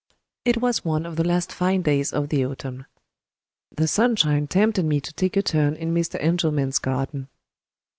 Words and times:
It 0.45 0.57
was 0.59 0.83
one 0.83 1.05
of 1.05 1.15
the 1.15 1.23
last 1.23 1.51
fine 1.51 1.83
days 1.83 2.11
of 2.11 2.29
the 2.29 2.43
autumn. 2.43 2.87
The 3.71 3.87
sunshine 3.87 4.47
tempted 4.47 4.83
me 4.83 4.99
to 4.99 5.13
take 5.13 5.37
a 5.37 5.43
turn 5.43 5.75
in 5.75 5.93
Mr. 5.93 6.19
Engelman's 6.19 6.79
garden. 6.79 7.27